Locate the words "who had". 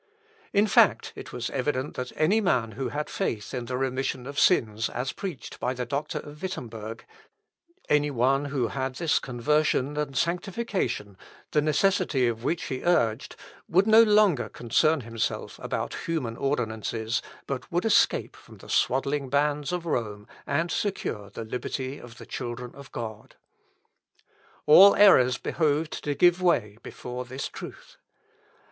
2.71-3.07, 8.45-8.95